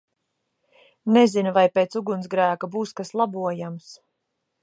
Nezinu, 1.17 1.51
vai 1.57 1.65
pēc 1.75 1.99
ugunsgrēka 2.01 2.71
būs 2.77 2.95
kas 3.01 3.15
labojams 3.23 3.93